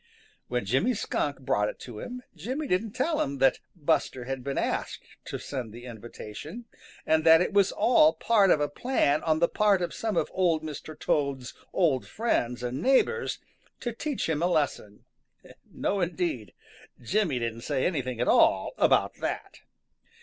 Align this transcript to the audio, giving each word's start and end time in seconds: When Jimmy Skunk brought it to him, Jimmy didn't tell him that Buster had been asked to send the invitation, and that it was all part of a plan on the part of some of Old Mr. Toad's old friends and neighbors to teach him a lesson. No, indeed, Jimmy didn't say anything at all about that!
When 0.47 0.65
Jimmy 0.65 0.95
Skunk 0.95 1.41
brought 1.41 1.69
it 1.69 1.77
to 1.81 1.99
him, 1.99 2.23
Jimmy 2.35 2.65
didn't 2.65 2.93
tell 2.93 3.21
him 3.21 3.37
that 3.37 3.59
Buster 3.75 4.23
had 4.23 4.43
been 4.43 4.57
asked 4.57 5.03
to 5.25 5.37
send 5.37 5.71
the 5.71 5.85
invitation, 5.85 6.65
and 7.05 7.23
that 7.23 7.39
it 7.39 7.53
was 7.53 7.71
all 7.71 8.13
part 8.13 8.49
of 8.49 8.59
a 8.59 8.67
plan 8.67 9.21
on 9.21 9.37
the 9.37 9.47
part 9.47 9.79
of 9.79 9.93
some 9.93 10.17
of 10.17 10.31
Old 10.33 10.63
Mr. 10.63 10.99
Toad's 10.99 11.53
old 11.71 12.07
friends 12.07 12.63
and 12.63 12.81
neighbors 12.81 13.37
to 13.81 13.91
teach 13.93 14.27
him 14.27 14.41
a 14.41 14.47
lesson. 14.47 15.05
No, 15.71 16.01
indeed, 16.01 16.53
Jimmy 16.99 17.37
didn't 17.37 17.61
say 17.61 17.85
anything 17.85 18.19
at 18.19 18.27
all 18.27 18.73
about 18.79 19.13
that! 19.17 19.59